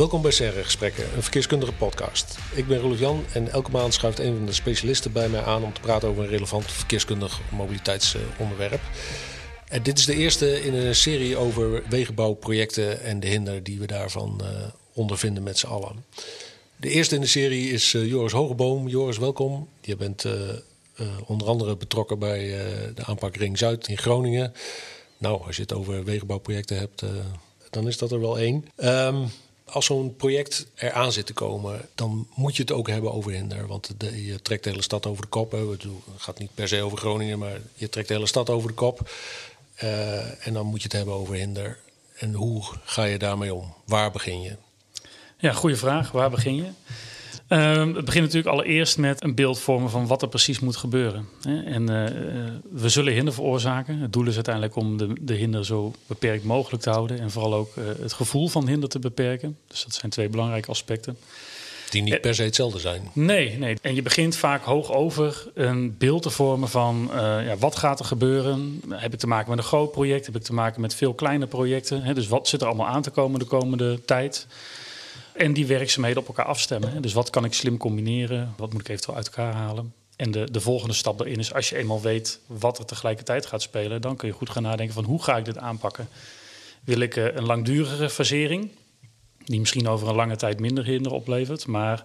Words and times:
Welkom 0.00 0.22
bij 0.22 0.30
Serre 0.30 0.64
Gesprekken, 0.64 1.04
een 1.14 1.22
verkeerskundige 1.22 1.72
podcast. 1.72 2.38
Ik 2.54 2.66
ben 2.66 2.78
Rolf 2.78 2.98
Jan 2.98 3.24
en 3.32 3.48
elke 3.48 3.70
maand 3.70 3.94
schuift 3.94 4.18
een 4.18 4.36
van 4.36 4.46
de 4.46 4.52
specialisten 4.52 5.12
bij 5.12 5.28
mij 5.28 5.42
aan 5.42 5.64
om 5.64 5.72
te 5.72 5.80
praten 5.80 6.08
over 6.08 6.22
een 6.22 6.28
relevant 6.28 6.72
verkeerskundig 6.72 7.40
mobiliteitsonderwerp. 7.50 8.80
En 9.68 9.82
dit 9.82 9.98
is 9.98 10.04
de 10.06 10.14
eerste 10.14 10.62
in 10.62 10.74
een 10.74 10.94
serie 10.94 11.36
over 11.36 11.82
wegenbouwprojecten 11.88 13.00
en 13.00 13.20
de 13.20 13.26
hinder 13.26 13.62
die 13.62 13.78
we 13.78 13.86
daarvan 13.86 14.40
uh, 14.42 14.48
ondervinden 14.92 15.42
met 15.42 15.58
z'n 15.58 15.66
allen. 15.66 16.04
De 16.76 16.88
eerste 16.88 17.14
in 17.14 17.20
de 17.20 17.26
serie 17.26 17.70
is 17.70 17.92
uh, 17.92 18.06
Joris 18.06 18.32
Hogeboom. 18.32 18.88
Joris, 18.88 19.18
welkom. 19.18 19.68
Je 19.80 19.96
bent 19.96 20.24
uh, 20.24 20.34
onder 21.26 21.48
andere 21.48 21.76
betrokken 21.76 22.18
bij 22.18 22.48
de 22.94 23.04
aanpak 23.04 23.36
Ring 23.36 23.58
Zuid 23.58 23.88
in 23.88 23.98
Groningen. 23.98 24.52
Nou, 25.18 25.46
als 25.46 25.56
je 25.56 25.62
het 25.62 25.72
over 25.72 26.04
wegenbouwprojecten 26.04 26.78
hebt, 26.78 27.02
dan 27.70 27.86
is 27.86 27.98
dat 27.98 28.12
er 28.12 28.20
wel 28.20 28.38
één. 28.38 28.64
Um, 28.76 29.30
als 29.70 29.86
zo'n 29.86 30.16
project 30.16 30.66
eraan 30.74 31.12
zit 31.12 31.26
te 31.26 31.32
komen, 31.32 31.88
dan 31.94 32.28
moet 32.34 32.56
je 32.56 32.62
het 32.62 32.72
ook 32.72 32.88
hebben 32.88 33.12
over 33.12 33.32
hinder. 33.32 33.66
Want 33.66 33.90
je 34.14 34.42
trekt 34.42 34.64
de 34.64 34.70
hele 34.70 34.82
stad 34.82 35.06
over 35.06 35.22
de 35.22 35.28
kop. 35.28 35.52
Het 35.52 35.86
gaat 36.16 36.38
niet 36.38 36.54
per 36.54 36.68
se 36.68 36.82
over 36.82 36.98
Groningen, 36.98 37.38
maar 37.38 37.60
je 37.74 37.88
trekt 37.88 38.08
de 38.08 38.14
hele 38.14 38.26
stad 38.26 38.50
over 38.50 38.68
de 38.68 38.74
kop. 38.74 39.10
Uh, 39.82 40.46
en 40.46 40.52
dan 40.52 40.66
moet 40.66 40.78
je 40.78 40.84
het 40.84 40.96
hebben 40.96 41.14
over 41.14 41.34
hinder. 41.34 41.78
En 42.18 42.34
hoe 42.34 42.62
ga 42.84 43.04
je 43.04 43.18
daarmee 43.18 43.54
om? 43.54 43.74
Waar 43.84 44.10
begin 44.10 44.42
je? 44.42 44.56
Ja, 45.36 45.52
goede 45.52 45.76
vraag. 45.76 46.10
Waar 46.10 46.30
begin 46.30 46.54
je? 46.54 46.68
Uh, 47.50 47.94
het 47.94 48.04
begint 48.04 48.24
natuurlijk 48.24 48.54
allereerst 48.54 48.98
met 48.98 49.22
een 49.24 49.34
beeld 49.34 49.58
vormen 49.58 49.90
van 49.90 50.06
wat 50.06 50.22
er 50.22 50.28
precies 50.28 50.60
moet 50.60 50.76
gebeuren. 50.76 51.28
En 51.64 51.82
uh, 51.82 52.04
we 52.70 52.88
zullen 52.88 53.12
hinder 53.12 53.34
veroorzaken. 53.34 53.98
Het 53.98 54.12
doel 54.12 54.26
is 54.26 54.34
uiteindelijk 54.34 54.76
om 54.76 54.96
de, 54.96 55.12
de 55.20 55.34
hinder 55.34 55.64
zo 55.64 55.92
beperkt 56.06 56.44
mogelijk 56.44 56.82
te 56.82 56.90
houden. 56.90 57.20
En 57.20 57.30
vooral 57.30 57.54
ook 57.54 57.76
uh, 57.76 57.84
het 58.00 58.12
gevoel 58.12 58.48
van 58.48 58.68
hinder 58.68 58.88
te 58.88 58.98
beperken. 58.98 59.56
Dus 59.66 59.84
dat 59.84 59.94
zijn 59.94 60.10
twee 60.10 60.28
belangrijke 60.28 60.70
aspecten. 60.70 61.16
Die 61.90 62.02
niet 62.02 62.20
per 62.20 62.34
se 62.34 62.42
hetzelfde 62.42 62.78
zijn. 62.78 63.10
Nee, 63.12 63.58
nee. 63.58 63.76
En 63.82 63.94
je 63.94 64.02
begint 64.02 64.36
vaak 64.36 64.64
hoog 64.64 64.92
over 64.92 65.46
een 65.54 65.96
beeld 65.98 66.22
te 66.22 66.30
vormen 66.30 66.68
van 66.68 67.10
ja, 67.14 67.56
wat 67.58 67.76
gaat 67.76 67.98
er 67.98 68.04
gebeuren. 68.04 68.82
Heb 68.88 69.12
ik 69.12 69.18
te 69.18 69.26
maken 69.26 69.50
met 69.50 69.58
een 69.58 69.64
groot 69.64 69.92
project? 69.92 70.26
Heb 70.26 70.36
ik 70.36 70.42
te 70.42 70.52
maken 70.52 70.80
met 70.80 70.94
veel 70.94 71.14
kleine 71.14 71.46
projecten? 71.46 72.02
Hè? 72.02 72.14
Dus 72.14 72.28
wat 72.28 72.48
zit 72.48 72.60
er 72.60 72.66
allemaal 72.66 72.86
aan 72.86 73.02
te 73.02 73.10
komen 73.10 73.38
de 73.38 73.44
komende 73.44 74.04
tijd? 74.04 74.46
En 75.40 75.52
die 75.52 75.66
werkzaamheden 75.66 76.22
op 76.22 76.28
elkaar 76.28 76.44
afstemmen. 76.44 77.02
Dus 77.02 77.12
wat 77.12 77.30
kan 77.30 77.44
ik 77.44 77.52
slim 77.52 77.76
combineren? 77.76 78.54
Wat 78.56 78.72
moet 78.72 78.80
ik 78.80 78.88
eventueel 78.88 79.16
uit 79.16 79.26
elkaar 79.26 79.52
halen? 79.52 79.94
En 80.16 80.30
de, 80.30 80.50
de 80.50 80.60
volgende 80.60 80.94
stap 80.94 81.18
daarin 81.18 81.38
is 81.38 81.54
als 81.54 81.68
je 81.68 81.76
eenmaal 81.76 82.00
weet 82.00 82.40
wat 82.46 82.78
er 82.78 82.84
tegelijkertijd 82.84 83.46
gaat 83.46 83.62
spelen, 83.62 84.00
dan 84.00 84.16
kun 84.16 84.28
je 84.28 84.34
goed 84.34 84.50
gaan 84.50 84.62
nadenken 84.62 84.94
van 84.94 85.04
hoe 85.04 85.22
ga 85.22 85.36
ik 85.36 85.44
dit 85.44 85.58
aanpakken? 85.58 86.08
Wil 86.84 87.00
ik 87.00 87.16
uh, 87.16 87.34
een 87.34 87.46
langdurige 87.46 88.10
fasering, 88.10 88.70
die 89.44 89.58
misschien 89.58 89.88
over 89.88 90.08
een 90.08 90.14
lange 90.14 90.36
tijd 90.36 90.60
minder 90.60 90.84
hinder 90.84 91.12
oplevert, 91.12 91.66
maar 91.66 92.04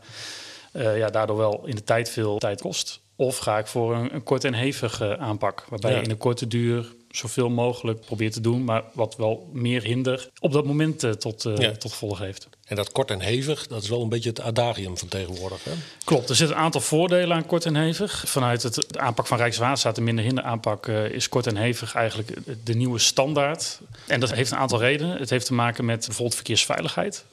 uh, 0.76 0.98
ja, 0.98 1.10
daardoor 1.10 1.38
wel 1.38 1.64
in 1.66 1.76
de 1.76 1.84
tijd 1.84 2.10
veel 2.10 2.38
tijd 2.38 2.62
kost? 2.62 3.00
Of 3.16 3.38
ga 3.38 3.58
ik 3.58 3.68
voor 3.68 3.96
een, 3.96 4.14
een 4.14 4.24
kort 4.24 4.44
en 4.44 4.54
hevige 4.54 5.18
aanpak, 5.18 5.66
waarbij 5.70 5.92
ja. 5.92 5.98
je 5.98 6.04
in 6.04 6.10
een 6.10 6.18
korte 6.18 6.48
duur 6.48 6.96
zoveel 7.18 7.50
mogelijk 7.50 8.00
probeert 8.00 8.34
te 8.34 8.42
doen, 8.42 8.64
maar 8.64 8.84
wat 8.94 9.16
wel 9.16 9.50
meer 9.54 9.84
hinder 9.84 10.30
op 10.40 10.52
dat 10.52 10.66
moment 10.66 11.04
uh, 11.04 11.12
tot, 11.12 11.46
uh, 11.46 11.58
ja. 11.58 11.72
tot 11.72 11.92
gevolg 11.92 12.20
heeft. 12.20 12.48
En 12.66 12.76
dat 12.76 12.92
kort 12.92 13.12
en 13.12 13.20
hevig, 13.20 13.68
dat 13.68 13.84
is 13.84 13.90
wel 13.90 14.02
een 14.02 14.10
beetje 14.10 14.30
het 14.30 14.42
adagium 14.42 14.98
van 14.98 15.08
tegenwoordig. 15.08 15.64
Hè? 15.64 15.72
Klopt, 16.04 16.30
er 16.30 16.36
zitten 16.36 16.56
een 16.56 16.64
aantal 16.64 16.82
voordelen 16.82 17.36
aan 17.36 17.46
kort 17.46 17.66
en 17.66 17.76
hevig. 17.76 18.24
Vanuit 18.28 18.64
het 18.64 18.74
de 18.74 19.00
aanpak 19.00 19.28
van 19.28 19.38
Rijkswaterstaat, 19.38 19.96
de 19.96 20.02
minder 20.02 20.24
hinder 20.24 20.44
aanpak, 20.44 20.88
uh, 20.88 21.10
is 21.10 21.30
kort 21.30 21.48
en 21.48 21.58
hevig 21.58 21.96
eigenlijk 21.96 22.38
de 22.64 22.74
nieuwe 22.74 23.00
standaard. 23.00 23.80
En 24.08 24.20
dat 24.20 24.34
heeft 24.34 24.52
een 24.52 24.58
aantal 24.58 24.80
redenen. 24.80 25.18
Het 25.18 25.30
heeft 25.30 25.46
te 25.46 25.54
maken 25.54 25.86
met 25.86 26.06
bijvoorbeeld 26.06 26.36
verkeersveiligheid. 26.36 27.26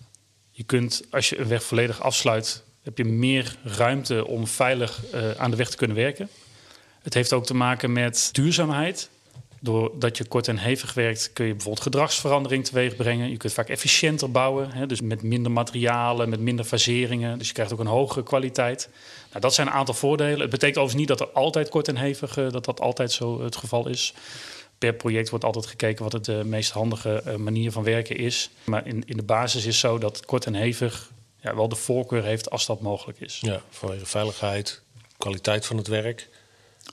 Je 0.50 0.62
kunt, 0.64 1.02
als 1.10 1.28
je 1.28 1.38
een 1.38 1.48
weg 1.48 1.62
volledig 1.62 2.02
afsluit, 2.02 2.62
heb 2.82 2.98
je 2.98 3.04
meer 3.04 3.56
ruimte 3.62 4.26
om 4.26 4.46
veilig 4.46 5.02
aan 5.36 5.50
de 5.50 5.56
weg 5.56 5.70
te 5.70 5.76
kunnen 5.76 5.96
werken. 5.96 6.28
Het 7.02 7.14
heeft 7.14 7.32
ook 7.32 7.46
te 7.46 7.54
maken 7.54 7.92
met 7.92 8.28
duurzaamheid. 8.32 9.10
Doordat 9.60 10.16
je 10.16 10.24
kort 10.24 10.48
en 10.48 10.58
hevig 10.58 10.94
werkt, 10.94 11.30
kun 11.32 11.46
je 11.46 11.52
bijvoorbeeld 11.52 11.84
gedragsverandering 11.84 12.64
teweeg 12.64 12.96
brengen. 12.96 13.30
Je 13.30 13.36
kunt 13.36 13.52
vaak 13.52 13.68
efficiënter 13.68 14.30
bouwen, 14.30 14.72
hè, 14.72 14.86
dus 14.86 15.00
met 15.00 15.22
minder 15.22 15.52
materialen, 15.52 16.28
met 16.28 16.40
minder 16.40 16.64
faseringen. 16.64 17.38
Dus 17.38 17.46
je 17.46 17.52
krijgt 17.52 17.72
ook 17.72 17.78
een 17.78 17.86
hogere 17.86 18.22
kwaliteit. 18.22 18.88
Nou, 19.28 19.40
dat 19.40 19.54
zijn 19.54 19.66
een 19.66 19.72
aantal 19.72 19.94
voordelen. 19.94 20.40
Het 20.40 20.50
betekent 20.50 20.78
overigens 20.78 21.08
niet 21.08 21.18
dat 21.18 21.28
er 21.28 21.34
altijd 21.34 21.68
kort 21.68 21.88
en 21.88 21.96
hevig, 21.96 22.36
uh, 22.36 22.50
dat 22.50 22.64
dat 22.64 22.80
altijd 22.80 23.12
zo 23.12 23.42
het 23.42 23.56
geval 23.56 23.88
is. 23.88 24.14
Per 24.78 24.94
project 24.94 25.30
wordt 25.30 25.44
altijd 25.44 25.66
gekeken 25.66 26.02
wat 26.02 26.12
het 26.12 26.24
de 26.24 26.42
meest 26.44 26.70
handige 26.70 27.22
manier 27.38 27.72
van 27.72 27.82
werken 27.82 28.16
is. 28.16 28.50
Maar 28.64 28.86
in, 28.86 29.02
in 29.06 29.16
de 29.16 29.22
basis 29.22 29.66
is 29.66 29.78
zo 29.78 29.98
dat 29.98 30.26
kort 30.26 30.46
en 30.46 30.54
hevig 30.54 31.10
ja, 31.42 31.54
wel 31.54 31.68
de 31.68 31.76
voorkeur 31.76 32.24
heeft 32.24 32.50
als 32.50 32.66
dat 32.66 32.80
mogelijk 32.80 33.20
is. 33.20 33.38
Ja, 33.40 33.62
vanwege 33.70 34.06
veiligheid, 34.06 34.82
kwaliteit 35.18 35.66
van 35.66 35.76
het 35.76 35.86
werk. 35.86 36.28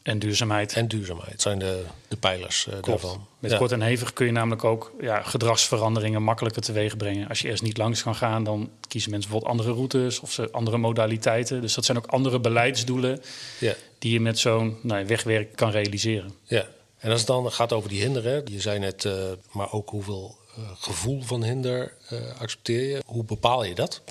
En 0.04 0.20
duurzaamheid. 0.20 0.74
En 0.74 0.88
duurzaamheid 0.88 1.42
zijn 1.42 1.60
de, 1.60 1.84
de 2.08 2.18
pijlers 2.18 2.68
uh, 2.70 2.74
daarvan. 2.82 3.28
Met 3.40 3.52
ja. 3.52 3.58
kort 3.58 3.72
en 3.72 3.82
hevig 3.82 4.14
kun 4.14 4.26
je 4.26 4.32
namelijk 4.32 4.64
ook 4.64 4.92
ja, 5.02 5.22
gedragsveranderingen 5.22 6.24
makkelijker 6.24 6.62
teweeg 6.62 6.98
brengen. 6.98 7.28
Als 7.28 7.40
je 7.40 7.48
eerst 7.48 7.64
niet 7.64 7.78
langs 7.78 8.04
kan 8.04 8.16
gaan, 8.16 8.44
dan 8.44 8.70
kiezen 8.88 9.12
mensen 9.12 9.30
bijvoorbeeld 9.30 9.60
andere 9.60 9.78
routes 9.78 10.20
of 10.20 10.32
ze 10.32 10.52
andere 10.52 10.78
modaliteiten. 10.78 11.62
Dus 11.62 11.74
dat 11.74 11.86
zijn 11.86 11.98
ook 11.98 12.06
andere 12.06 12.40
beleidsdoelen 12.40 13.22
ja. 13.60 13.74
die 14.00 14.12
je 14.12 14.20
met 14.20 14.40
zo'n 14.40 14.78
nou, 14.82 15.06
wegwerk 15.06 15.56
kan 15.56 15.72
realiseren. 15.72 16.34
Ja, 16.44 16.66
en 17.00 17.12
als 17.12 17.20
het 17.20 17.28
dan 17.28 17.52
gaat 17.52 17.74
over 17.74 17.90
die 17.90 18.02
hinderen, 18.02 18.44
je 18.52 18.62
zei 18.62 18.80
net, 18.80 19.04
uh, 19.04 19.14
maar 19.52 19.72
ook 19.72 19.90
hoeveel 19.90 20.38
uh, 20.58 20.66
gevoel 20.74 21.22
van 21.22 21.44
hinder 21.44 21.94
accepteer 22.40 22.90
je. 22.90 23.02
Hoe 23.06 23.24
bepaal 23.24 23.64
je 23.64 23.76
dat? 23.76 24.02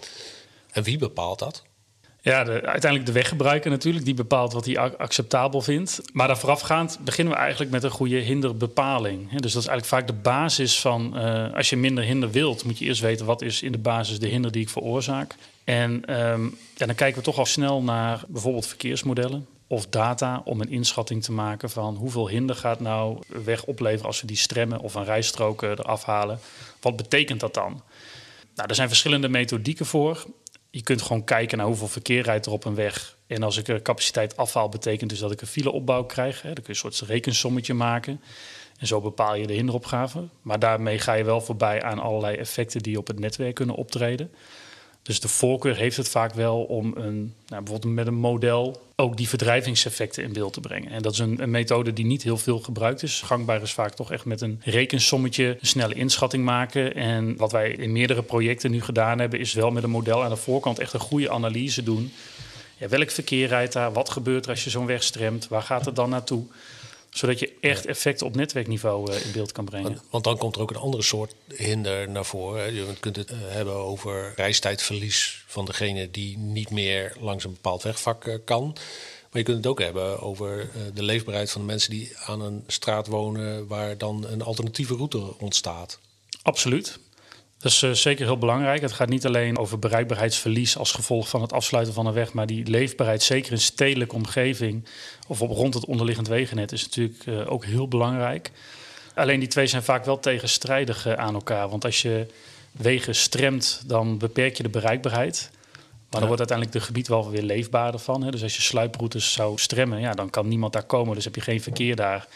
En 0.71 0.83
wie 0.83 0.99
bepaalt 0.99 1.39
dat? 1.39 1.63
Ja, 2.21 2.45
de, 2.45 2.51
uiteindelijk 2.51 3.07
de 3.07 3.13
weggebruiker 3.13 3.71
natuurlijk, 3.71 4.05
die 4.05 4.15
bepaalt 4.15 4.53
wat 4.53 4.67
hij 4.67 4.79
acceptabel 4.97 5.61
vindt. 5.61 6.01
Maar 6.13 6.27
daar 6.27 6.39
voorafgaand 6.39 6.99
beginnen 7.01 7.35
we 7.35 7.41
eigenlijk 7.41 7.71
met 7.71 7.83
een 7.83 7.91
goede 7.91 8.17
hinderbepaling. 8.17 9.31
Dus 9.31 9.53
dat 9.53 9.63
is 9.63 9.69
eigenlijk 9.69 9.87
vaak 9.87 10.07
de 10.07 10.23
basis 10.23 10.81
van, 10.81 11.15
als 11.55 11.71
je 11.71 11.77
minder 11.77 12.05
hinder 12.05 12.31
wilt, 12.31 12.65
moet 12.65 12.79
je 12.79 12.85
eerst 12.85 13.01
weten 13.01 13.27
wat 13.27 13.43
is 13.43 13.63
in 13.63 13.73
de 13.73 13.79
basis 13.79 14.19
de 14.19 14.27
hinder 14.27 14.53
die 14.53 14.63
ik 14.63 14.69
veroorzaak. 14.69 15.35
En 15.65 16.03
ja, 16.77 16.87
dan 16.87 16.95
kijken 16.95 17.19
we 17.19 17.25
toch 17.25 17.39
al 17.39 17.47
snel 17.47 17.83
naar 17.83 18.25
bijvoorbeeld 18.29 18.67
verkeersmodellen 18.67 19.47
of 19.69 19.87
data 19.87 20.43
om 20.45 20.61
een 20.61 20.71
inschatting 20.71 21.23
te 21.23 21.33
maken 21.33 21.71
van 21.71 21.97
hoeveel 21.97 22.29
hinder 22.29 22.57
gaat 22.57 22.81
nou 22.81 23.19
weg 23.45 23.65
opleveren 23.65 24.07
als 24.07 24.21
we 24.21 24.27
die 24.27 24.37
stremmen 24.37 24.81
of 24.81 24.95
een 24.95 25.05
rijstrook 25.05 25.63
eraf 25.63 26.05
halen. 26.05 26.39
Wat 26.81 26.97
betekent 26.97 27.41
dat 27.41 27.55
dan? 27.55 27.83
Nou, 28.55 28.69
er 28.69 28.75
zijn 28.75 28.89
verschillende 28.89 29.29
methodieken 29.29 29.87
voor 29.87 30.27
je 30.71 30.83
kunt 30.83 31.03
gewoon 31.03 31.25
kijken 31.25 31.59
naar 31.59 31.67
hoeveel 31.67 31.89
verkeer 31.89 32.23
rijdt 32.23 32.47
er 32.47 32.53
op 32.53 32.65
een 32.65 32.75
weg. 32.75 33.17
En 33.27 33.43
als 33.43 33.57
ik 33.57 33.69
er 33.69 33.83
capaciteit 33.83 34.37
afhaal, 34.37 34.69
betekent 34.69 35.11
dus 35.11 35.19
dat 35.19 35.33
ik 35.33 35.41
een 35.41 35.47
fileopbouw 35.47 36.05
krijg. 36.05 36.41
Dan 36.41 36.53
kun 36.53 36.63
je 36.63 36.69
een 36.69 36.75
soort 36.75 37.01
rekensommetje 37.01 37.75
maken. 37.75 38.21
En 38.79 38.87
zo 38.87 39.01
bepaal 39.01 39.35
je 39.35 39.47
de 39.47 39.53
hinderopgave. 39.53 40.29
Maar 40.43 40.59
daarmee 40.59 40.99
ga 40.99 41.13
je 41.13 41.25
wel 41.25 41.41
voorbij 41.41 41.83
aan 41.83 41.99
allerlei 41.99 42.37
effecten 42.37 42.83
die 42.83 42.99
op 42.99 43.07
het 43.07 43.19
netwerk 43.19 43.55
kunnen 43.55 43.75
optreden. 43.75 44.31
Dus 45.09 45.21
de 45.21 45.29
voorkeur 45.29 45.77
heeft 45.77 45.97
het 45.97 46.09
vaak 46.09 46.35
wel 46.35 46.63
om 46.63 46.93
een, 46.97 47.35
nou, 47.47 47.63
bijvoorbeeld 47.63 47.95
met 47.95 48.07
een 48.07 48.15
model 48.15 48.83
ook 48.97 49.17
die 49.17 49.29
verdrijvingseffecten 49.29 50.23
in 50.23 50.33
beeld 50.33 50.53
te 50.53 50.61
brengen. 50.61 50.91
En 50.91 51.03
dat 51.03 51.13
is 51.13 51.19
een, 51.19 51.43
een, 51.43 51.51
methode 51.51 51.93
die 51.93 52.05
niet 52.05 52.23
heel 52.23 52.37
veel 52.37 52.59
gebruikt 52.59 53.03
is. 53.03 53.23
Gangbaar 53.25 53.63
is 53.63 53.73
vaak 53.73 53.95
toch 53.95 54.13
echt 54.13 54.25
met 54.25 54.41
een 54.41 54.61
rekensommetje 54.65 55.57
een 55.61 55.67
snelle 55.67 55.95
inschatting 55.95 56.45
maken. 56.45 56.95
En 56.95 57.37
wat 57.37 57.53
wij 57.53 57.71
in 57.71 57.93
meerdere 57.93 58.23
projecten 58.23 58.71
nu 58.71 58.83
gedaan 58.83 59.19
hebben, 59.19 59.39
is 59.39 59.53
wel 59.53 59.71
met 59.71 59.83
een 59.83 59.91
model 59.91 60.25
aan 60.25 60.31
de 60.31 60.37
voorkant 60.37 60.79
echt 60.79 60.93
een 60.93 61.01
goede 61.01 61.31
analyse 61.31 61.83
doen. 61.83 62.13
Ja, 62.77 62.89
welk 62.89 63.11
verkeer 63.11 63.49
rijdt 63.49 63.73
daar? 63.73 63.93
Wat 63.93 64.11
gebeurt 64.11 64.45
er 64.45 64.51
als 64.51 64.65
je 64.65 64.71
zo'n 64.71 64.87
weg 64.87 65.03
stremt? 65.03 65.49
Waar 65.49 65.63
gaat 65.63 65.85
het 65.85 65.97
dan 65.97 66.11
naartoe? 66.11 66.45
Zodat 67.19 67.39
je 67.39 67.53
echt 67.61 67.87
effecten 67.87 68.27
op 68.27 68.37
netwerkniveau 68.37 69.13
uh, 69.13 69.25
in 69.25 69.33
beeld 69.33 69.53
kan 69.53 69.65
brengen. 69.65 69.93
Want, 69.93 70.07
want, 70.11 70.25
dan 70.25 70.39
komt 70.39 70.57
er 70.57 70.63
ook 70.63 70.71
een 70.71 70.77
andere 70.77 71.03
soort 71.03 71.35
hinder 71.55 72.11
naar 72.11 72.25
voren. 72.25 72.75
Je 72.75 72.87
kunt 73.01 73.17
het 73.17 73.31
uh, 73.31 73.37
hebben 73.41 73.75
over 73.75 74.33
reistijdverlies 74.37 75.45
van 75.47 75.65
degene 75.65 76.11
die 76.11 76.39
niet 76.39 76.71
meer 76.71 77.17
langs 77.21 77.45
een 77.45 77.53
bepaald 77.53 77.83
wegvak 77.83 78.25
uh, 78.25 78.35
kan. 78.45 78.77
Maar 79.31 79.41
je 79.41 79.43
kunt 79.43 79.57
het 79.57 79.67
ook 79.67 79.81
hebben 79.81 80.21
over 80.21 80.71
de 80.95 81.03
leefbaarheid 81.03 81.51
van 81.51 81.61
de 81.61 81.67
mensen 81.67 81.91
die 81.91 82.13
aan 82.17 82.41
een 82.41 82.65
straat 82.67 83.07
wonen 83.07 83.67
waar 83.67 83.99
dan 83.99 84.27
een 84.27 84.43
alternatieve 84.43 84.95
route 84.95 85.39
ontstaat. 85.39 85.99
Absoluut. 86.43 86.99
Dat 87.59 87.73
is 87.73 87.83
uh, 87.83 87.91
zeker 87.91 88.27
heel 88.27 88.39
belangrijk. 88.39 88.81
Het 88.81 88.93
gaat 88.93 89.09
niet 89.09 89.27
alleen 89.27 89.59
over 89.59 89.79
bereikbaarheidsverlies 89.79 90.77
als 90.77 90.93
gevolg 90.93 91.29
van 91.29 91.43
het 91.43 91.53
afsluiten 91.53 91.95
van 91.95 92.07
een 92.07 92.13
weg, 92.13 92.33
maar 92.33 92.47
die 92.47 92.67
leefbaarheid, 92.67 93.23
zeker 93.23 93.53
in 93.53 93.61
stedelijke 93.61 94.15
omgeving 94.15 94.85
of 95.27 95.43
op 95.43 95.51
rond 95.51 95.75
het 95.75 95.85
onderliggend 95.85 96.29
wegennet, 96.29 96.73
is 96.73 96.85
natuurlijk 96.85 97.27
uh, 97.27 97.53
ook 97.53 97.65
heel 97.65 97.89
belangrijk. 97.89 98.51
Alleen 99.15 99.39
die 99.39 99.49
twee 99.49 99.67
zijn 99.67 99.83
vaak 99.83 100.05
wel 100.05 100.19
tegenstrijdig 100.19 101.07
uh, 101.07 101.13
aan 101.13 101.35
elkaar. 101.35 101.69
Want 101.69 101.85
als 101.85 102.03
je 102.03 102.27
wegen 102.73 103.15
stremt, 103.15 103.83
dan 103.87 104.19
beperk 104.19 104.57
je 104.57 104.63
de 104.63 104.69
bereikbaarheid. 104.69 105.51
Maar 106.11 106.21
dan 106.21 106.29
wordt 106.29 106.39
uiteindelijk 106.39 106.79
de 106.79 106.85
gebied 106.85 107.09
wel 107.09 107.31
weer 107.31 107.43
leefbaarder 107.43 108.01
van. 108.01 108.23
Hè. 108.23 108.31
Dus 108.31 108.43
als 108.43 108.57
je 108.57 108.63
sluiproutes 108.63 109.33
zou 109.33 109.59
stremmen, 109.59 110.01
ja, 110.01 110.13
dan 110.13 110.31
kan 110.31 110.49
niemand 110.49 110.73
daar 110.73 110.83
komen. 110.83 111.15
Dus 111.15 111.25
heb 111.25 111.35
je 111.35 111.41
geen 111.41 111.63
verkeer 111.63 111.97
daar 111.97 112.27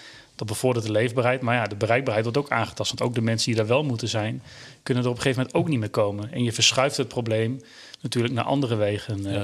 Dat 0.42 0.50
bevordert 0.50 0.86
de 0.86 0.92
leefbaarheid. 0.92 1.40
Maar 1.40 1.54
ja, 1.54 1.64
de 1.64 1.76
bereikbaarheid 1.76 2.24
wordt 2.24 2.38
ook 2.38 2.50
aangetast. 2.50 2.88
Want 2.88 3.02
ook 3.02 3.14
de 3.14 3.20
mensen 3.20 3.46
die 3.46 3.56
daar 3.56 3.66
wel 3.66 3.84
moeten 3.84 4.08
zijn, 4.08 4.42
kunnen 4.82 5.04
er 5.04 5.10
op 5.10 5.16
een 5.16 5.22
gegeven 5.22 5.42
moment 5.42 5.62
ook 5.62 5.68
niet 5.68 5.78
meer 5.78 5.90
komen. 5.90 6.32
En 6.32 6.44
je 6.44 6.52
verschuift 6.52 6.96
het 6.96 7.08
probleem 7.08 7.60
natuurlijk 8.00 8.34
naar 8.34 8.44
andere 8.44 8.74
wegen. 8.74 9.22
Ja. 9.22 9.42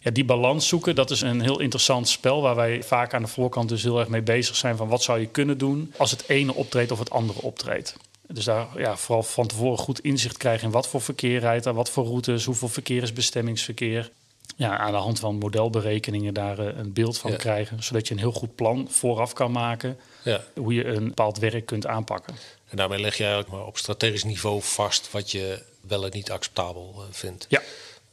ja. 0.00 0.10
die 0.10 0.24
balans 0.24 0.68
zoeken, 0.68 0.94
dat 0.94 1.10
is 1.10 1.20
een 1.20 1.40
heel 1.40 1.60
interessant 1.60 2.08
spel 2.08 2.42
waar 2.42 2.54
wij 2.54 2.82
vaak 2.82 3.14
aan 3.14 3.22
de 3.22 3.28
voorkant 3.28 3.68
dus 3.68 3.82
heel 3.82 3.98
erg 3.98 4.08
mee 4.08 4.22
bezig 4.22 4.56
zijn 4.56 4.76
van 4.76 4.88
wat 4.88 5.02
zou 5.02 5.20
je 5.20 5.26
kunnen 5.26 5.58
doen 5.58 5.94
als 5.96 6.10
het 6.10 6.28
ene 6.28 6.54
optreedt 6.54 6.92
of 6.92 6.98
het 6.98 7.10
andere 7.10 7.40
optreedt. 7.40 7.96
Dus 8.26 8.44
daar 8.44 8.66
ja, 8.76 8.96
vooral 8.96 9.22
van 9.22 9.46
tevoren 9.46 9.78
goed 9.78 10.00
inzicht 10.00 10.36
krijgen 10.36 10.66
in 10.66 10.72
wat 10.72 10.88
voor 10.88 11.00
verkeer 11.00 11.40
rijdt 11.40 11.66
er, 11.66 11.74
wat 11.74 11.90
voor 11.90 12.04
routes, 12.04 12.44
hoeveel 12.44 12.68
verkeer 12.68 13.02
is 13.02 13.12
bestemmingsverkeer. 13.12 14.10
Ja, 14.56 14.78
aan 14.78 14.92
de 14.92 14.98
hand 14.98 15.18
van 15.18 15.38
modelberekeningen 15.38 16.34
daar 16.34 16.58
uh, 16.58 16.66
een 16.76 16.92
beeld 16.92 17.18
van 17.18 17.36
krijgen, 17.36 17.82
zodat 17.82 18.08
je 18.08 18.14
een 18.14 18.20
heel 18.20 18.32
goed 18.32 18.54
plan 18.54 18.86
vooraf 18.90 19.32
kan 19.32 19.52
maken 19.52 19.98
ja. 20.22 20.44
hoe 20.54 20.74
je 20.74 20.84
een 20.84 21.04
bepaald 21.04 21.38
werk 21.38 21.66
kunt 21.66 21.86
aanpakken. 21.86 22.34
En 22.68 22.76
daarmee 22.76 23.00
leg 23.00 23.16
je 23.16 23.24
eigenlijk 23.24 23.52
maar 23.52 23.66
op 23.66 23.78
strategisch 23.78 24.24
niveau 24.24 24.62
vast 24.62 25.10
wat 25.10 25.30
je 25.30 25.62
wel 25.80 26.04
en 26.04 26.10
niet 26.12 26.30
acceptabel 26.30 26.94
uh, 26.96 27.04
vindt. 27.10 27.46
Ja. 27.48 27.62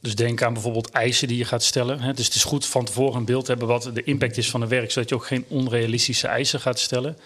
Dus 0.00 0.14
denk 0.14 0.42
aan 0.42 0.52
bijvoorbeeld 0.52 0.90
eisen 0.90 1.28
die 1.28 1.36
je 1.36 1.44
gaat 1.44 1.62
stellen. 1.62 2.14
Dus 2.14 2.26
het 2.26 2.34
is 2.34 2.44
goed 2.44 2.66
van 2.66 2.84
tevoren 2.84 3.16
een 3.16 3.24
beeld 3.24 3.46
hebben 3.46 3.68
wat 3.68 3.90
de 3.94 4.02
impact 4.02 4.36
is 4.36 4.50
van 4.50 4.62
een 4.62 4.68
werk, 4.68 4.90
zodat 4.90 5.08
je 5.08 5.14
ook 5.14 5.26
geen 5.26 5.44
onrealistische 5.48 6.26
eisen 6.26 6.60
gaat 6.60 6.78
stellen. 6.78 7.18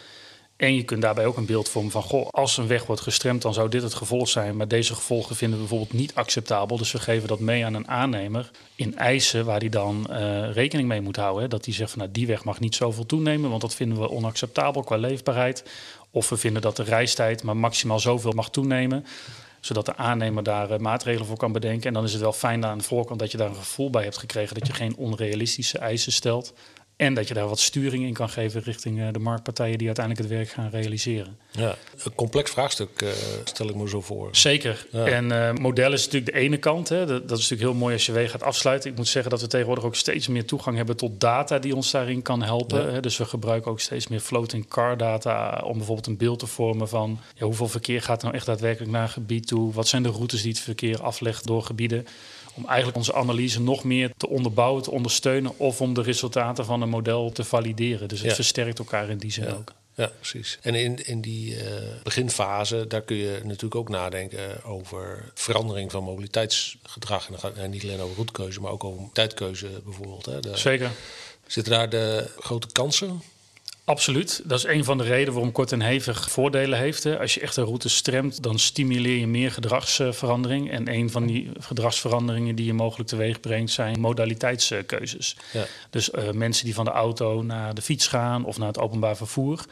En 0.62 0.74
je 0.74 0.82
kunt 0.82 1.02
daarbij 1.02 1.26
ook 1.26 1.36
een 1.36 1.46
beeld 1.46 1.68
vormen 1.68 1.90
van, 1.90 2.02
goh, 2.02 2.28
als 2.30 2.56
een 2.56 2.66
weg 2.66 2.86
wordt 2.86 3.02
gestremd, 3.02 3.42
dan 3.42 3.54
zou 3.54 3.68
dit 3.68 3.82
het 3.82 3.94
gevolg 3.94 4.28
zijn. 4.28 4.56
Maar 4.56 4.68
deze 4.68 4.94
gevolgen 4.94 5.36
vinden 5.36 5.58
we 5.58 5.64
bijvoorbeeld 5.64 6.00
niet 6.00 6.14
acceptabel. 6.14 6.76
Dus 6.76 6.92
we 6.92 6.98
geven 6.98 7.28
dat 7.28 7.40
mee 7.40 7.64
aan 7.64 7.74
een 7.74 7.88
aannemer 7.88 8.50
in 8.74 8.96
eisen 8.96 9.44
waar 9.44 9.58
hij 9.58 9.68
dan 9.68 10.06
uh, 10.10 10.52
rekening 10.52 10.88
mee 10.88 11.00
moet 11.00 11.16
houden. 11.16 11.50
Dat 11.50 11.64
hij 11.64 11.74
zegt 11.74 11.90
van, 11.90 11.98
nou, 11.98 12.10
die 12.12 12.26
weg 12.26 12.44
mag 12.44 12.60
niet 12.60 12.74
zoveel 12.74 13.06
toenemen, 13.06 13.50
want 13.50 13.60
dat 13.60 13.74
vinden 13.74 14.00
we 14.00 14.10
onacceptabel 14.10 14.82
qua 14.82 14.96
leefbaarheid. 14.96 15.64
Of 16.10 16.28
we 16.28 16.36
vinden 16.36 16.62
dat 16.62 16.76
de 16.76 16.82
reistijd 16.82 17.42
maar 17.42 17.56
maximaal 17.56 18.00
zoveel 18.00 18.32
mag 18.32 18.50
toenemen 18.50 19.06
zodat 19.60 19.86
de 19.86 19.96
aannemer 19.96 20.42
daar 20.42 20.70
uh, 20.70 20.78
maatregelen 20.78 21.26
voor 21.26 21.36
kan 21.36 21.52
bedenken. 21.52 21.86
En 21.86 21.94
dan 21.94 22.04
is 22.04 22.12
het 22.12 22.20
wel 22.20 22.32
fijn 22.32 22.64
aan 22.64 22.78
de 22.78 22.84
voorkant 22.84 23.18
dat 23.18 23.30
je 23.30 23.36
daar 23.36 23.48
een 23.48 23.54
gevoel 23.54 23.90
bij 23.90 24.02
hebt 24.02 24.18
gekregen 24.18 24.54
dat 24.54 24.66
je 24.66 24.72
geen 24.72 24.96
onrealistische 24.96 25.78
eisen 25.78 26.12
stelt. 26.12 26.52
En 27.02 27.14
dat 27.14 27.28
je 27.28 27.34
daar 27.34 27.49
wat 27.49 27.60
sturing 27.60 28.04
in 28.04 28.12
kan 28.12 28.28
geven 28.28 28.62
richting 28.62 28.99
uh, 28.99 29.08
de 29.12 29.19
marktpartijen 29.19 29.78
die 29.78 29.87
uiteindelijk 29.87 30.28
het 30.28 30.38
werk 30.38 30.50
gaan 30.50 30.70
realiseren. 30.70 31.37
Ja, 31.50 31.76
een 32.04 32.14
complex 32.14 32.50
vraagstuk 32.50 33.02
uh, 33.02 33.10
stel 33.44 33.69
ik 33.69 33.75
me 33.75 33.88
zo 33.88 34.00
voor. 34.00 34.28
Zeker. 34.32 34.87
Ja. 34.90 35.06
En 35.06 35.25
uh, 35.25 35.52
model 35.52 35.93
is 35.93 36.04
natuurlijk 36.04 36.32
de 36.32 36.38
ene 36.38 36.56
kant. 36.56 36.88
Hè. 36.88 37.06
Dat, 37.06 37.28
dat, 37.28 37.38
is 37.38 37.43
natuurlijk 37.49 37.70
heel 37.70 37.81
mooi 37.81 37.94
als 37.94 38.06
je 38.06 38.12
wegen 38.12 38.31
gaat 38.31 38.43
afsluiten. 38.43 38.90
Ik 38.90 38.96
moet 38.96 39.08
zeggen 39.08 39.31
dat 39.31 39.40
we 39.40 39.46
tegenwoordig 39.46 39.84
ook 39.84 39.94
steeds 39.94 40.28
meer 40.28 40.44
toegang 40.44 40.76
hebben 40.76 40.96
tot 40.96 41.20
data 41.20 41.58
die 41.58 41.75
ons 41.75 41.90
daarin 41.90 42.22
kan 42.22 42.43
helpen. 42.43 42.87
Ja. 42.87 42.93
Hè. 42.93 43.00
Dus 43.00 43.16
we 43.16 43.25
gebruiken 43.25 43.70
ook 43.70 43.81
steeds 43.81 44.08
meer 44.08 44.20
floating 44.20 44.69
car 44.69 44.96
data 44.96 45.62
om 45.64 45.76
bijvoorbeeld 45.76 46.06
een 46.06 46.16
beeld 46.16 46.38
te 46.38 46.46
vormen 46.46 46.88
van 46.88 47.20
ja, 47.34 47.44
hoeveel 47.44 47.69
verkeer 47.69 48.02
gaat 48.02 48.19
er 48.19 48.25
nou 48.25 48.37
echt 48.37 48.46
daadwerkelijk 48.46 48.93
naar 48.93 49.02
een 49.02 49.08
gebied 49.08 49.46
toe? 49.46 49.72
Wat 49.72 49.88
zijn 49.88 50.02
de 50.02 50.08
routes 50.08 50.43
die 50.43 50.52
het 50.52 50.60
verkeer 50.60 51.02
aflegt 51.02 51.46
door 51.46 51.62
gebieden? 51.62 52.06
Om 52.54 52.66
eigenlijk 52.66 52.96
onze 52.96 53.14
analyse 53.14 53.60
nog 53.60 53.84
meer 53.84 54.12
te 54.16 54.28
onderbouwen, 54.28 54.82
te 54.82 54.90
ondersteunen 54.90 55.58
of 55.58 55.81
om 55.81 55.94
de 55.94 56.02
resultaten 56.02 56.64
van 56.64 56.82
een 56.82 56.88
model 56.88 57.32
te 57.32 57.44
valideren. 57.44 58.08
Dus 58.08 58.20
het 58.20 58.28
ja. 58.28 58.34
versterkt 58.34 58.78
elkaar 58.78 59.08
in 59.08 59.19
die 59.19 59.32
zin 59.32 59.44
ja. 59.44 59.52
ook. 59.52 59.72
Ja, 59.94 60.06
precies. 60.06 60.58
En 60.62 60.75
in, 60.75 61.06
in 61.06 61.20
die 61.20 61.54
uh, 61.54 61.62
beginfase, 62.02 62.87
daar 62.87 63.02
kun 63.02 63.16
je 63.16 63.40
natuurlijk 63.44 63.75
ook 63.75 63.88
nadenken 63.88 64.64
over 64.64 65.31
verandering 65.34 65.90
van 65.90 66.04
mobiliteitsgedrag. 66.04 67.26
En 67.26 67.31
dan 67.32 67.40
gaat 67.40 67.56
het 67.56 67.70
niet 67.70 67.82
alleen 67.82 68.00
over 68.00 68.16
routekeuze, 68.16 68.60
maar 68.60 68.72
ook 68.72 68.84
over 68.84 69.02
tijdkeuze 69.12 69.69
bijvoorbeeld. 69.84 70.26
Hè. 70.26 70.40
De, 70.40 70.56
Zeker. 70.56 70.90
Zitten 71.46 71.72
daar 71.72 71.88
de 71.88 72.31
grote 72.38 72.66
kansen 72.72 73.22
Absoluut. 73.84 74.43
Dat 74.44 74.58
is 74.58 74.64
een 74.64 74.84
van 74.84 74.99
de 74.99 75.05
redenen 75.05 75.32
waarom 75.32 75.52
kort 75.52 75.73
en 75.73 75.81
hevig 75.81 76.31
voordelen 76.31 76.79
heeft. 76.79 77.19
Als 77.19 77.34
je 77.34 77.40
echt 77.40 77.56
een 77.56 77.64
route 77.64 77.88
stremt, 77.88 78.43
dan 78.43 78.58
stimuleer 78.58 79.19
je 79.19 79.26
meer 79.26 79.52
gedragsverandering. 79.52 80.70
En 80.70 80.93
een 80.93 81.11
van 81.11 81.26
die 81.26 81.50
gedragsveranderingen 81.58 82.55
die 82.55 82.67
je 82.67 82.73
mogelijk 82.73 83.08
teweeg 83.08 83.40
brengt, 83.40 83.70
zijn 83.70 84.00
modaliteitskeuzes. 84.00 85.37
Ja. 85.52 85.64
Dus 85.90 86.11
uh, 86.11 86.31
mensen 86.31 86.64
die 86.64 86.75
van 86.75 86.84
de 86.84 86.90
auto 86.90 87.43
naar 87.43 87.75
de 87.75 87.82
fiets 87.82 88.06
gaan 88.06 88.44
of 88.44 88.58
naar 88.58 88.69
het 88.69 88.79
openbaar 88.79 89.17
vervoer. 89.17 89.64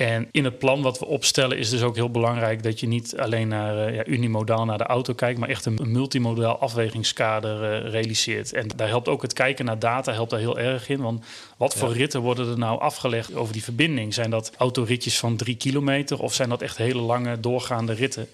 En 0.00 0.28
in 0.30 0.44
het 0.44 0.58
plan 0.58 0.82
wat 0.82 0.98
we 0.98 1.06
opstellen 1.06 1.58
is 1.58 1.70
dus 1.70 1.82
ook 1.82 1.94
heel 1.94 2.10
belangrijk 2.10 2.62
dat 2.62 2.80
je 2.80 2.86
niet 2.86 3.16
alleen 3.16 3.48
naar 3.48 3.88
uh, 3.88 3.94
ja, 3.94 4.06
unimodaal 4.06 4.64
naar 4.64 4.78
de 4.78 4.84
auto 4.84 5.14
kijkt, 5.14 5.38
maar 5.38 5.48
echt 5.48 5.66
een, 5.66 5.78
een 5.80 5.92
multimodaal 5.92 6.58
afwegingskader 6.58 7.84
uh, 7.84 7.90
realiseert. 7.90 8.52
En 8.52 8.68
daar 8.76 8.88
helpt 8.88 9.08
ook 9.08 9.22
het 9.22 9.32
kijken 9.32 9.64
naar 9.64 9.78
data 9.78 10.12
helpt 10.12 10.30
daar 10.30 10.40
heel 10.40 10.58
erg 10.58 10.88
in. 10.88 11.00
Want 11.00 11.24
wat 11.56 11.74
voor 11.74 11.88
ja. 11.88 11.94
ritten 11.94 12.20
worden 12.20 12.50
er 12.50 12.58
nou 12.58 12.80
afgelegd 12.80 13.34
over 13.34 13.52
die 13.52 13.62
verbinding? 13.62 14.14
Zijn 14.14 14.30
dat 14.30 14.52
autoritjes 14.56 15.18
van 15.18 15.36
drie 15.36 15.56
kilometer 15.56 16.22
of 16.22 16.34
zijn 16.34 16.48
dat 16.48 16.62
echt 16.62 16.76
hele 16.76 17.00
lange 17.00 17.40
doorgaande 17.40 17.92
ritten? 17.92 18.28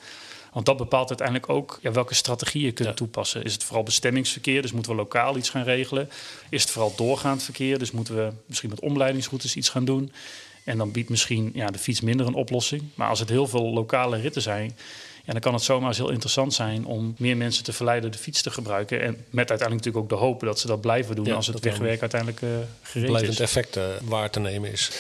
Want 0.53 0.67
dat 0.67 0.77
bepaalt 0.77 1.09
uiteindelijk 1.09 1.49
ook 1.49 1.79
ja, 1.83 1.93
welke 1.93 2.15
strategie 2.15 2.65
je 2.65 2.73
kunt 2.73 2.89
ja. 2.89 2.95
toepassen. 2.95 3.45
Is 3.45 3.53
het 3.53 3.65
vooral 3.65 3.83
bestemmingsverkeer, 3.83 4.63
dus 4.63 4.73
moeten 4.73 4.91
we 4.91 4.99
lokaal 4.99 5.37
iets 5.37 5.51
gaan 5.51 5.65
regelen? 5.65 6.11
Is 6.49 6.63
het 6.63 6.71
vooral 6.71 6.93
doorgaand 6.97 7.43
verkeer, 7.43 7.79
dus 7.79 7.91
moeten 7.91 8.17
we 8.17 8.33
misschien 8.47 8.71
met 8.71 8.81
omleidingsroutes 8.81 9.57
iets 9.57 9.69
gaan 9.69 9.85
doen? 9.85 10.13
En 10.67 10.79
dan 10.79 10.91
biedt 10.91 11.09
misschien 11.09 11.51
ja, 11.55 11.67
de 11.67 11.79
fiets 11.79 12.01
minder 12.01 12.27
een 12.27 12.35
oplossing. 12.35 12.83
Maar 12.95 13.09
als 13.09 13.21
het 13.21 13.29
heel 13.29 13.47
veel 13.47 13.73
lokale 13.73 14.21
ritten 14.21 14.43
zijn, 14.43 14.77
ja, 15.25 15.33
dan 15.33 15.41
kan 15.41 15.55
het 15.55 15.63
zomaar 15.63 15.89
eens 15.89 15.97
heel 15.97 16.11
interessant 16.11 16.55
zijn 16.55 16.85
om 16.85 17.15
meer 17.19 17.37
mensen 17.37 17.65
te 17.65 17.73
verleiden 17.73 18.13
de 18.13 18.19
fiets 18.19 18.43
te 18.43 18.51
gebruiken. 18.51 19.01
En 19.01 19.17
met 19.31 19.51
uiteindelijk 19.51 19.85
natuurlijk 19.85 20.13
ook 20.13 20.19
de 20.19 20.25
hoop 20.27 20.41
dat 20.41 20.59
ze 20.59 20.67
dat 20.67 20.81
blijven 20.81 21.17
doen 21.17 21.25
ja, 21.25 21.35
als 21.35 21.47
het 21.47 21.61
wegwerk 21.61 22.01
uiteindelijk 22.01 22.43
uh, 22.43 22.51
gereed 22.83 23.09
blijvend 23.09 23.33
is. 23.33 23.41
effect 23.41 23.77
uh, 23.77 23.85
waar 24.05 24.31
te 24.31 24.41
nemen 24.41 24.73
is. 24.73 24.91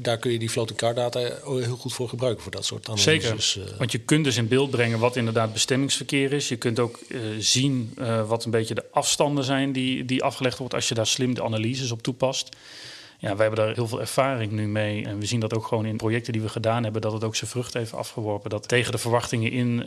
Daar 0.00 0.18
kun 0.18 0.32
je 0.32 0.38
die 0.38 0.50
floating 0.50 0.78
car 0.78 0.94
data 0.94 1.20
heel 1.44 1.76
goed 1.76 1.92
voor 1.92 2.08
gebruiken 2.08 2.42
voor 2.42 2.52
dat 2.52 2.64
soort 2.64 2.88
analyses. 2.88 3.50
Zeker, 3.52 3.72
uh, 3.72 3.78
want 3.78 3.92
je 3.92 3.98
kunt 3.98 4.24
dus 4.24 4.36
in 4.36 4.48
beeld 4.48 4.70
brengen 4.70 4.98
wat 4.98 5.16
inderdaad 5.16 5.52
bestemmingsverkeer 5.52 6.32
is. 6.32 6.48
Je 6.48 6.56
kunt 6.56 6.78
ook 6.78 6.98
zien 7.38 7.94
wat 8.26 8.44
een 8.44 8.50
beetje 8.50 8.74
de 8.74 8.84
afstanden 8.90 9.44
zijn 9.44 9.72
die, 9.72 10.04
die 10.04 10.22
afgelegd 10.22 10.58
wordt 10.58 10.74
als 10.74 10.88
je 10.88 10.94
daar 10.94 11.06
slim 11.06 11.34
de 11.34 11.42
analyses 11.42 11.90
op 11.90 12.02
toepast 12.02 12.48
ja, 13.22 13.36
wij 13.36 13.46
hebben 13.46 13.64
daar 13.64 13.74
heel 13.74 13.88
veel 13.88 14.00
ervaring 14.00 14.52
nu 14.52 14.68
mee. 14.68 15.04
En 15.04 15.18
we 15.18 15.26
zien 15.26 15.40
dat 15.40 15.54
ook 15.54 15.66
gewoon 15.66 15.86
in 15.86 15.96
projecten 15.96 16.32
die 16.32 16.42
we 16.42 16.48
gedaan 16.48 16.82
hebben, 16.82 17.02
dat 17.02 17.12
het 17.12 17.24
ook 17.24 17.36
zijn 17.36 17.50
vrucht 17.50 17.74
heeft 17.74 17.94
afgeworpen. 17.94 18.50
Dat 18.50 18.68
tegen 18.68 18.92
de 18.92 18.98
verwachtingen 18.98 19.50
in 19.50 19.80
uh, 19.80 19.86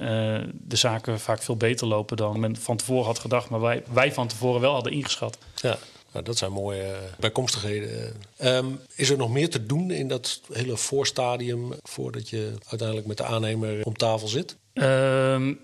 de 0.53 0.75
zaken 0.75 1.19
vaak 1.19 1.41
veel 1.41 1.57
beter 1.57 1.87
lopen 1.87 2.17
dan 2.17 2.39
men 2.39 2.55
van 2.55 2.77
tevoren 2.77 3.05
had 3.05 3.19
gedacht, 3.19 3.49
maar 3.49 3.61
wij, 3.61 3.83
wij 3.93 4.13
van 4.13 4.27
tevoren 4.27 4.61
wel 4.61 4.73
hadden 4.73 4.91
ingeschat. 4.91 5.37
Ja. 5.55 5.77
Nou, 6.11 6.25
dat 6.25 6.37
zijn 6.37 6.51
mooie 6.51 6.83
uh, 6.83 6.97
bijkomstigheden. 7.19 8.13
Um, 8.43 8.79
is 8.95 9.09
er 9.09 9.17
nog 9.17 9.29
meer 9.29 9.49
te 9.49 9.65
doen 9.65 9.91
in 9.91 10.07
dat 10.07 10.41
hele 10.51 10.77
voorstadium 10.77 11.73
voordat 11.83 12.29
je 12.29 12.53
uiteindelijk 12.67 13.07
met 13.07 13.17
de 13.17 13.23
aannemer 13.23 13.83
om 13.83 13.97
tafel 13.97 14.27
zit? 14.27 14.55
Um, 14.73 15.59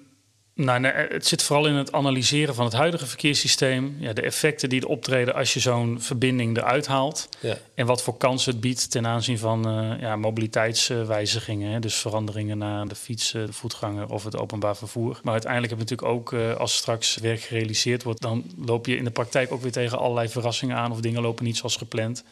nou, 0.63 0.80
nee, 0.80 0.91
het 0.91 1.27
zit 1.27 1.44
vooral 1.44 1.68
in 1.68 1.74
het 1.74 1.91
analyseren 1.91 2.56
van 2.56 2.65
het 2.65 2.74
huidige 2.74 3.06
verkeerssysteem. 3.06 3.96
Ja, 4.00 4.13
de 4.13 4.22
effecten 4.22 4.70
die 4.70 4.82
er 4.82 4.88
optreden 4.88 5.34
als 5.34 5.53
je 5.53 5.60
zo'n 5.60 6.01
verbinding 6.01 6.58
eruit 6.58 6.88
haalt. 6.88 7.30
Ja. 7.39 7.58
En 7.74 7.86
wat 7.86 8.03
voor 8.03 8.18
kansen 8.18 8.51
het 8.51 8.62
biedt 8.62 8.91
ten 8.91 9.08
aanzien 9.08 9.38
van 9.38 9.80
uh, 9.80 10.01
ja, 10.01 10.15
mobiliteitswijzigingen. 10.15 11.72
Hè, 11.72 11.80
dus 11.80 11.96
veranderingen 11.96 12.58
naar 12.58 12.88
de 12.88 12.96
fiets, 12.96 13.32
de 13.32 13.53
voetganger 13.53 14.10
of 14.10 14.24
het 14.24 14.38
openbaar 14.38 14.77
vervoer. 14.77 15.20
Maar 15.24 15.34
uiteindelijk 15.34 15.74
heb 15.74 15.88
je 15.88 15.96
natuurlijk 15.96 16.20
ook, 16.20 16.32
uh, 16.32 16.56
als 16.56 16.75
straks 16.75 17.15
werk 17.15 17.41
gerealiseerd 17.41 18.03
wordt... 18.03 18.22
dan 18.22 18.44
loop 18.65 18.86
je 18.86 18.98
in 18.98 19.03
de 19.03 19.12
praktijk 19.12 19.51
ook 19.51 19.62
weer 19.62 19.72
tegen 19.72 19.98
allerlei 19.98 20.30
verrassingen 20.30 20.77
aan... 20.77 20.91
of 20.91 21.00
dingen 21.00 21.22
lopen 21.22 21.46
niet 21.46 21.58
zoals 21.58 21.75
gepland. 21.75 22.24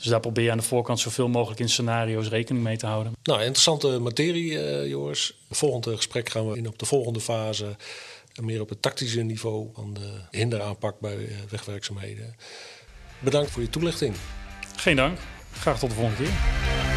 Dus 0.00 0.08
daar 0.08 0.20
probeer 0.20 0.44
je 0.44 0.50
aan 0.50 0.56
de 0.56 0.62
voorkant 0.62 1.00
zoveel 1.00 1.28
mogelijk 1.28 1.60
in 1.60 1.68
scenario's 1.68 2.28
rekening 2.28 2.64
mee 2.64 2.76
te 2.76 2.86
houden. 2.86 3.12
Nou, 3.22 3.40
interessante 3.40 3.98
materie, 3.98 4.52
uh, 4.52 4.88
Joris. 4.88 5.34
Volgende 5.50 5.96
gesprek 5.96 6.28
gaan 6.28 6.50
we 6.50 6.56
in 6.56 6.68
op 6.68 6.78
de 6.78 6.86
volgende 6.86 7.20
fase. 7.20 7.76
Meer 8.40 8.60
op 8.60 8.68
het 8.68 8.82
tactische 8.82 9.20
niveau 9.20 9.68
van 9.74 9.94
de 9.94 10.20
hinderaanpak 10.30 11.00
bij 11.00 11.28
wegwerkzaamheden. 11.50 12.36
Bedankt 13.18 13.50
voor 13.50 13.62
je 13.62 13.70
toelichting. 13.70 14.14
Geen 14.76 14.96
dank. 14.96 15.18
Graag 15.52 15.78
tot 15.78 15.88
de 15.88 15.94
volgende 15.94 16.22
keer. 16.22 16.89